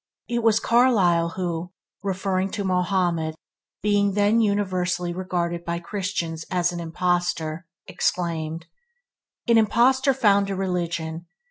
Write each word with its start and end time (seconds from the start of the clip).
It 0.27 0.41
was 0.41 0.59
Carlyle 0.59 1.33
who, 1.37 1.73
referring 2.01 2.49
to 2.53 2.63
Mohammed 2.63 3.35
being 3.83 4.13
then 4.13 4.41
universally 4.41 5.13
regarded 5.13 5.63
by 5.63 5.77
Christians 5.77 6.43
as 6.49 6.71
an 6.71 6.79
impostor, 6.79 7.67
exclaimed, 7.85 8.65
"An 9.47 9.59
impostor 9.59 10.15
found 10.15 10.49
a 10.49 10.55
religion! 10.55 11.27